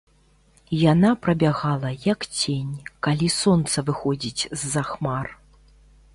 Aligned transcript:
Яна 0.91 1.11
прабягала, 1.25 1.91
як 2.13 2.19
цень, 2.39 2.73
калі 3.09 3.27
сонца 3.41 3.77
выходзіць 3.91 4.43
з-за 4.65 4.81
хмар. 4.91 5.25